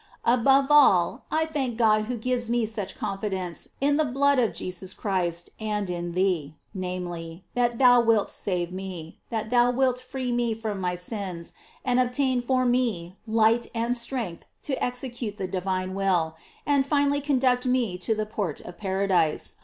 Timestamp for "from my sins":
10.55-11.53